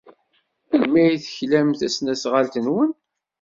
Melmi 0.71 1.01
ay 1.05 1.17
teklam 1.19 1.69
tasnasɣalt-nwen? 1.79 2.91